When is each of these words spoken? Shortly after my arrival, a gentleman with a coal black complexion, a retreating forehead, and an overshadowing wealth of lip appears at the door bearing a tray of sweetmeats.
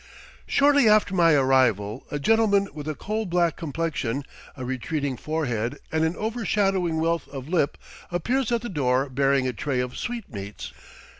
Shortly 0.47 0.89
after 0.89 1.13
my 1.13 1.33
arrival, 1.33 2.07
a 2.09 2.17
gentleman 2.17 2.67
with 2.73 2.87
a 2.87 2.95
coal 2.95 3.27
black 3.27 3.55
complexion, 3.55 4.23
a 4.57 4.65
retreating 4.65 5.15
forehead, 5.15 5.77
and 5.91 6.03
an 6.03 6.15
overshadowing 6.15 6.99
wealth 6.99 7.27
of 7.27 7.47
lip 7.47 7.77
appears 8.09 8.51
at 8.51 8.61
the 8.61 8.67
door 8.69 9.07
bearing 9.09 9.47
a 9.47 9.53
tray 9.53 9.79
of 9.79 9.95
sweetmeats. 9.95 10.73